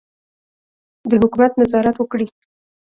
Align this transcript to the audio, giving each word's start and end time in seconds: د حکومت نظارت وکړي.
د 1.09 1.11
حکومت 1.21 1.51
نظارت 1.61 1.95
وکړي. 1.97 2.27